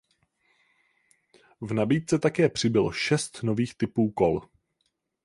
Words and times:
V 1.61 1.73
nabídce 1.73 2.19
také 2.19 2.49
přibylo 2.49 2.91
šest 2.91 3.43
nových 3.43 3.75
typů 3.75 4.11
kol. 4.11 4.41